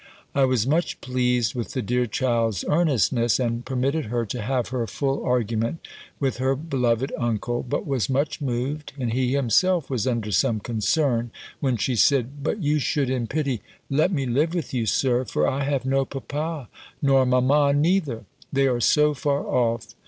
I 0.33 0.45
was 0.45 0.65
much 0.65 0.99
pleased 0.99 1.53
with 1.53 1.73
the 1.73 1.81
dear 1.83 2.07
child's 2.07 2.65
earnestness; 2.67 3.39
and 3.39 3.63
permitted 3.63 4.05
her 4.05 4.25
to 4.25 4.41
have 4.41 4.69
her 4.69 4.87
full 4.87 5.23
argument 5.23 5.77
with 6.19 6.37
her 6.37 6.55
beloved 6.55 7.13
uncle; 7.19 7.61
but 7.61 7.85
was 7.85 8.09
much 8.09 8.41
moved, 8.41 8.93
and 8.97 9.13
he 9.13 9.33
himself 9.33 9.91
was 9.91 10.07
under 10.07 10.31
some 10.31 10.59
concern, 10.59 11.29
when 11.59 11.77
she 11.77 11.95
said, 11.95 12.41
"But 12.41 12.63
you 12.63 12.79
should, 12.79 13.11
in 13.11 13.27
pity, 13.27 13.61
let 13.91 14.11
me 14.11 14.25
live 14.25 14.55
with 14.55 14.73
you, 14.73 14.87
Sir, 14.87 15.23
for 15.23 15.47
I 15.47 15.65
have 15.65 15.85
no 15.85 16.03
papa, 16.05 16.67
nor 16.99 17.23
mamma 17.23 17.71
neither: 17.71 18.25
they 18.51 18.65
are 18.67 18.81
so 18.81 19.13
far 19.13 19.45
off! 19.45 19.93